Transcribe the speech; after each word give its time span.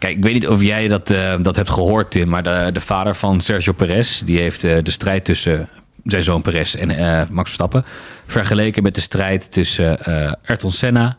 Kijk, 0.00 0.16
ik 0.16 0.22
weet 0.22 0.32
niet 0.32 0.48
of 0.48 0.62
jij 0.62 0.88
dat, 0.88 1.10
eh, 1.10 1.34
dat 1.42 1.56
hebt 1.56 1.70
gehoord, 1.70 2.10
Tim, 2.10 2.28
maar 2.28 2.42
de, 2.42 2.70
de 2.72 2.80
vader 2.80 3.14
van 3.14 3.40
Sergio 3.40 3.72
Perez, 3.72 4.20
die 4.20 4.38
heeft 4.38 4.64
eh, 4.64 4.78
de 4.82 4.90
strijd 4.90 5.24
tussen 5.24 5.68
zijn 6.04 6.22
zoon 6.22 6.42
Perez 6.42 6.74
en 6.74 6.90
eh, 6.90 7.28
Max 7.30 7.44
Verstappen 7.44 7.84
vergeleken 8.26 8.82
met 8.82 8.94
de 8.94 9.00
strijd 9.00 9.52
tussen 9.52 10.04
eh 10.04 10.32
Ayrton 10.46 10.72
Senna 10.72 11.16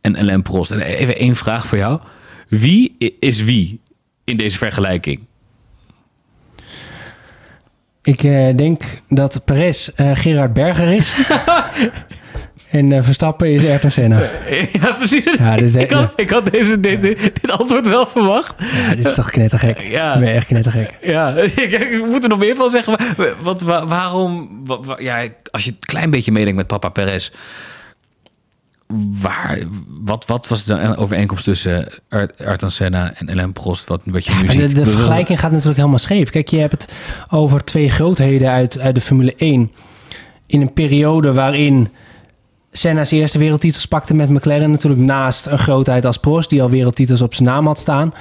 en 0.00 0.16
Alain 0.16 0.42
Prost. 0.42 0.70
En 0.70 0.80
even 0.80 1.16
één 1.16 1.36
vraag 1.36 1.66
voor 1.66 1.78
jou. 1.78 2.00
Wie 2.48 2.96
is 3.20 3.44
wie 3.44 3.80
in 4.24 4.36
deze 4.36 4.58
vergelijking? 4.58 5.20
Ik 8.02 8.22
denk 8.56 9.00
dat 9.08 9.44
Perez 9.44 9.88
eh, 9.88 10.10
Gerard 10.14 10.52
Berger 10.52 10.92
is. 10.92 11.12
en 12.70 12.92
eh, 12.92 13.02
Verstappen 13.02 13.52
is 13.52 13.64
Ayrton 13.64 13.90
Senna. 13.90 14.20
ja, 14.80 14.92
precies. 14.92 15.24
Ja, 15.38 15.56
dit- 15.56 15.76
ik, 15.76 15.90
had, 15.90 16.12
ik 16.16 16.30
had 16.30 16.52
deze, 16.52 16.80
dit, 16.80 17.02
dit, 17.02 17.18
dit 17.20 17.50
antwoord 17.50 17.88
wel 17.88 18.06
verwacht. 18.06 18.54
Ja, 18.72 18.94
dit 18.94 19.06
is 19.06 19.14
toch 19.14 19.30
knettergek. 19.30 19.80
Ja. 19.80 20.14
Ik 20.14 20.20
ben 20.20 20.32
echt 20.32 20.46
knettergek. 20.46 20.96
Ja, 21.02 21.34
ik, 21.36 22.04
moet 22.06 22.22
er 22.22 22.28
nog 22.28 22.38
meer 22.38 22.56
van 22.56 22.70
zeggen. 22.70 22.96
Maar, 23.16 23.86
waarom... 23.86 24.60
wa- 24.64 24.80
wa- 24.80 24.98
ja, 25.00 25.28
als 25.50 25.64
je 25.64 25.70
een 25.70 25.76
klein 25.80 26.10
beetje 26.10 26.32
meedenkt 26.32 26.56
met 26.56 26.66
papa 26.66 26.88
Perez... 26.88 27.30
Waar, 29.20 29.58
wat, 30.04 30.26
wat 30.26 30.48
was 30.48 30.64
de 30.64 30.96
overeenkomst 30.96 31.44
tussen 31.44 31.88
Ar- 32.08 32.30
Ayrton 32.38 32.70
Senna 32.70 33.12
en 33.14 33.30
Alain 33.30 33.52
Prost? 33.52 33.88
Wat, 33.88 34.00
wat 34.04 34.26
je 34.26 34.32
nu 34.34 34.48
ziet? 34.48 34.68
de, 34.68 34.74
de 34.84 34.86
vergelijking 34.90 35.40
gaat 35.40 35.50
natuurlijk 35.50 35.76
helemaal 35.76 35.98
scheef. 35.98 36.30
Kijk, 36.30 36.48
je 36.48 36.58
hebt 36.58 36.72
het 36.72 36.92
over 37.30 37.64
twee 37.64 37.90
grootheden 37.90 38.50
uit, 38.50 38.78
uit 38.78 38.94
de 38.94 39.00
Formule 39.00 39.34
1. 39.36 39.72
In 40.46 40.60
een 40.60 40.72
periode 40.72 41.32
waarin 41.32 41.88
Senna 42.72 43.04
zijn 43.04 43.20
eerste 43.20 43.38
wereldtitels 43.38 43.86
pakte 43.86 44.14
met 44.14 44.28
McLaren. 44.28 44.70
Natuurlijk 44.70 45.02
naast 45.02 45.46
een 45.46 45.58
grootheid 45.58 46.04
als 46.04 46.16
Prost, 46.16 46.50
die 46.50 46.62
al 46.62 46.70
wereldtitels 46.70 47.22
op 47.22 47.34
zijn 47.34 47.48
naam 47.48 47.66
had 47.66 47.78
staan. 47.78 48.14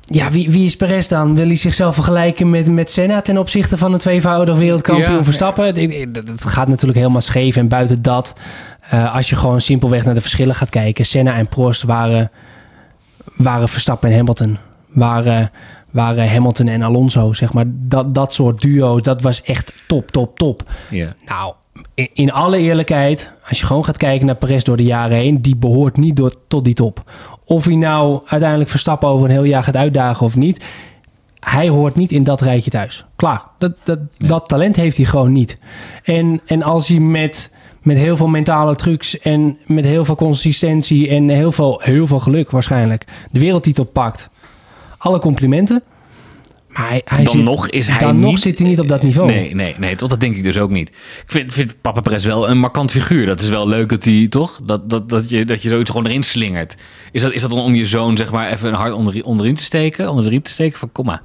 Ja, 0.00 0.30
wie, 0.30 0.50
wie 0.50 0.64
is 0.64 0.76
Perez 0.76 1.06
dan? 1.06 1.34
Wil 1.34 1.46
hij 1.46 1.56
zichzelf 1.56 1.94
vergelijken 1.94 2.50
met, 2.50 2.70
met 2.70 2.90
Senna 2.90 3.20
ten 3.20 3.38
opzichte 3.38 3.76
van 3.76 3.92
een 3.92 3.98
tweevoudig 3.98 4.58
wereldkampioen 4.58 5.16
Ja. 5.16 5.24
Verstappen? 5.24 5.64
Het 5.64 6.44
gaat 6.44 6.68
natuurlijk 6.68 6.98
helemaal 6.98 7.20
scheef. 7.20 7.56
En 7.56 7.68
buiten 7.68 8.02
dat, 8.02 8.34
eh, 8.90 9.14
als 9.14 9.30
je 9.30 9.36
gewoon 9.36 9.60
simpelweg 9.60 10.04
naar 10.04 10.14
de 10.14 10.20
verschillen 10.20 10.54
gaat 10.54 10.70
kijken. 10.70 11.06
Senna 11.06 11.34
en 11.34 11.48
Prost 11.48 11.82
waren, 11.82 12.30
waren 13.36 13.68
Verstappen 13.68 14.10
en 14.10 14.16
Hamilton. 14.16 14.58
Waren, 14.88 15.50
waren 15.90 16.30
Hamilton 16.30 16.68
en 16.68 16.82
Alonso, 16.82 17.32
zeg 17.32 17.52
maar. 17.52 17.64
Dat, 17.68 18.14
dat 18.14 18.32
soort 18.32 18.60
duo's, 18.60 19.02
dat 19.02 19.22
was 19.22 19.42
echt 19.42 19.72
top, 19.86 20.10
top, 20.10 20.38
top. 20.38 20.70
Ja. 20.90 21.14
Nou, 21.26 21.54
in, 21.94 22.32
alle 22.32 22.58
eerlijkheid, 22.58 23.32
als 23.48 23.60
je 23.60 23.66
gewoon 23.66 23.84
gaat 23.84 23.96
kijken 23.96 24.26
naar 24.26 24.34
Perez 24.34 24.62
door 24.62 24.76
de 24.76 24.82
jaren 24.82 25.16
heen, 25.16 25.42
die 25.42 25.56
behoort 25.56 25.96
niet 25.96 26.16
door, 26.16 26.34
tot 26.48 26.64
die 26.64 26.74
top. 26.74 27.10
Of 27.44 27.64
hij 27.64 27.74
nou 27.74 28.20
uiteindelijk 28.26 28.70
Verstappen 28.70 29.08
over 29.08 29.24
een 29.24 29.32
heel 29.32 29.44
jaar 29.44 29.62
gaat 29.62 29.76
uitdagen 29.76 30.26
of 30.26 30.36
niet, 30.36 30.64
hij 31.40 31.68
hoort 31.68 31.94
niet 31.94 32.12
in 32.12 32.24
dat 32.24 32.40
rijtje 32.40 32.70
thuis. 32.70 33.04
Klaar, 33.16 33.42
dat, 33.58 33.72
dat, 33.82 33.98
Nee. 33.98 34.28
dat 34.28 34.48
talent 34.48 34.76
heeft 34.76 34.96
hij 34.96 35.06
gewoon 35.06 35.32
niet. 35.32 35.58
En, 36.02 36.40
en 36.46 36.62
als 36.62 36.88
hij 36.88 36.98
met, 36.98 37.50
met 37.82 37.96
heel 37.96 38.16
veel 38.16 38.28
mentale 38.28 38.76
trucs 38.76 39.18
en 39.18 39.58
met 39.66 39.84
heel 39.84 40.04
veel 40.04 40.16
consistentie 40.16 41.08
en 41.08 41.28
heel 41.28 41.52
veel, 41.52 41.80
heel 41.84 42.06
veel 42.06 42.20
geluk 42.20 42.50
waarschijnlijk 42.50 43.04
de 43.30 43.40
wereldtitel 43.40 43.84
pakt, 43.84 44.28
alle 44.98 45.18
complimenten. 45.18 45.82
Maar 46.74 46.88
hij, 46.88 47.02
hij 47.04 47.24
dan 47.24 47.32
zit, 47.32 47.42
nog 47.42 47.68
is 47.68 47.86
hij 47.86 47.98
dan 47.98 48.14
niet... 48.16 48.24
nog 48.24 48.38
zit 48.38 48.58
hij 48.58 48.68
niet 48.68 48.80
op 48.80 48.88
dat 48.88 49.02
niveau. 49.02 49.30
Nee, 49.30 49.54
nee, 49.54 49.74
nee, 49.78 49.96
toch, 49.96 50.08
dat 50.08 50.20
denk 50.20 50.36
ik 50.36 50.42
dus 50.42 50.58
ook 50.58 50.70
niet. 50.70 50.88
Ik 50.88 51.24
vind, 51.26 51.52
vind 51.52 51.76
Papa 51.80 52.00
Perez 52.00 52.24
wel 52.24 52.48
een 52.50 52.58
markant 52.58 52.90
figuur. 52.90 53.26
Dat 53.26 53.40
is 53.40 53.48
wel 53.48 53.68
leuk 53.68 53.88
dat 53.88 54.04
hij, 54.04 54.26
toch? 54.28 54.60
Dat, 54.64 54.90
dat, 54.90 55.08
dat, 55.08 55.30
je, 55.30 55.44
dat 55.44 55.62
je 55.62 55.68
zoiets 55.68 55.90
gewoon 55.90 56.06
erin 56.06 56.22
slingert. 56.22 56.74
Is 57.12 57.22
dat, 57.22 57.32
is 57.32 57.40
dat 57.40 57.50
dan 57.50 57.60
om 57.60 57.74
je 57.74 57.84
zoon, 57.84 58.16
zeg 58.16 58.30
maar, 58.32 58.52
even 58.52 58.68
een 58.68 58.74
hart 58.74 58.92
onder, 58.92 59.24
onderin 59.24 59.54
te 59.54 59.62
steken? 59.62 60.08
Onder 60.08 60.24
de 60.24 60.30
riem 60.30 60.42
te 60.42 60.50
steken? 60.50 60.78
Van, 60.78 60.92
kom 60.92 61.04
maar. 61.06 61.22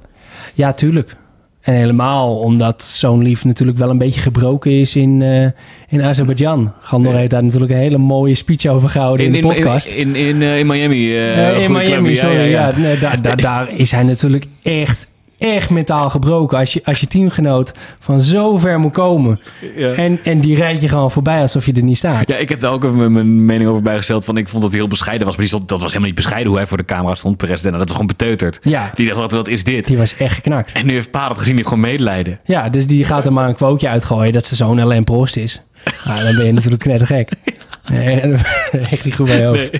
Ja, 0.54 0.72
tuurlijk. 0.72 1.16
En 1.60 1.74
helemaal 1.74 2.38
omdat 2.38 2.84
zo'n 2.84 3.22
lief 3.22 3.44
natuurlijk 3.44 3.78
wel 3.78 3.90
een 3.90 3.98
beetje 3.98 4.20
gebroken 4.20 4.70
is 4.70 4.96
in, 4.96 5.22
eh 5.22 5.46
in 5.88 6.02
Azerbeidzjan. 6.02 6.72
Gandor 6.80 7.14
heeft 7.14 7.30
daar 7.30 7.42
natuurlijk 7.44 7.72
een 7.72 7.78
hele 7.78 7.98
mooie 7.98 8.34
speech 8.34 8.66
over 8.66 8.88
gehouden 8.88 9.26
in, 9.26 9.32
de 9.32 9.38
podcast. 9.40 9.86
In, 9.86 10.16
in, 10.16 10.26
in, 10.26 10.42
eh, 10.42 10.58
in 10.58 10.66
Miami. 10.66 11.16
eh, 11.16 11.62
in 11.62 11.72
Miami, 11.72 12.02
club. 12.02 12.16
sorry. 12.16 12.50
Ja, 12.50 12.72
nee, 12.76 12.98
daar, 12.98 13.22
daar, 13.22 13.36
daar 13.50 13.70
is 13.76 13.90
hij 13.90 14.02
natuurlijk 14.02 14.46
echt, 14.62 15.09
echt 15.40 15.70
mentaal 15.70 16.10
gebroken. 16.10 16.58
Als 16.58 16.72
je, 16.72 16.80
als 16.84 17.00
je 17.00 17.06
teamgenoot 17.06 17.72
van 18.00 18.20
zo 18.20 18.56
ver 18.56 18.78
moet 18.78 18.92
komen. 18.92 19.40
Ja. 19.76 19.92
En, 19.92 20.18
en 20.24 20.40
die 20.40 20.56
rijdt 20.56 20.80
je 20.80 20.88
gewoon 20.88 21.10
voorbij 21.10 21.40
alsof 21.40 21.66
je 21.66 21.72
er 21.72 21.82
niet 21.82 21.96
staat. 21.96 22.28
Ja, 22.28 22.36
ik 22.36 22.48
heb 22.48 22.60
daar 22.60 22.72
ook 22.72 22.84
even 22.84 23.12
mijn- 23.12 23.44
mening 23.44 23.70
over 23.70 23.82
bijgesteld. 23.82 24.24
Van, 24.24 24.36
ik 24.36 24.48
vond 24.48 24.62
dat 24.62 24.72
heel 24.72 24.88
bescheiden 24.88 25.26
was. 25.26 25.36
Maar 25.36 25.44
die 25.46 25.54
stond, 25.54 25.68
dat 25.68 25.78
was 25.78 25.86
helemaal 25.88 26.06
niet 26.08 26.16
bescheiden 26.16 26.48
hoe 26.48 26.56
hij 26.58 26.66
voor 26.66 26.76
de 26.78 26.84
camera 26.84 27.14
stond. 27.14 27.36
Perez, 27.36 27.62
dat 27.62 27.76
was 27.76 27.90
gewoon 27.90 28.06
beteuterd. 28.06 28.58
Ja, 28.62 28.90
Die 28.94 29.06
dacht, 29.08 29.20
wat, 29.20 29.32
wat 29.32 29.48
is 29.48 29.64
dit? 29.64 29.86
die 29.86 29.98
was 29.98 30.16
echt 30.16 30.34
geknakt. 30.34 30.72
En 30.72 30.86
nu 30.86 30.92
heeft 30.92 31.10
Pa 31.10 31.28
dat 31.28 31.38
gezien, 31.38 31.54
die 31.54 31.64
gewoon 31.64 31.80
medelijden. 31.80 32.40
Ja, 32.44 32.68
dus 32.68 32.86
die 32.86 33.04
gaat 33.04 33.24
er 33.26 33.32
maar 33.32 33.48
een 33.48 33.54
quoteje 33.54 33.92
uitgooien 33.92 34.32
dat 34.32 34.46
ze 34.46 34.56
zo'n 34.56 34.80
Alain 34.80 35.04
Prost 35.04 35.36
is. 35.36 35.60
Nou, 36.04 36.24
dan 36.24 36.36
ben 36.36 36.46
je 36.46 36.52
natuurlijk 36.52 36.82
knettergek. 36.82 37.30
Nee, 37.90 38.20
echt 38.90 39.04
niet 39.04 39.14
goed 39.14 39.26
bij 39.26 39.38
je 39.38 39.44
hoofd. 39.44 39.70